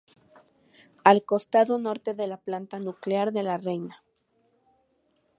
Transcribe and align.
Al 1.03 1.23
costado 1.25 1.77
norte 1.77 2.15
de 2.15 2.25
la 2.25 2.37
planta 2.37 2.79
nuclear 2.79 3.31
de 3.31 3.43
la 3.43 3.59
Reina. 3.59 4.01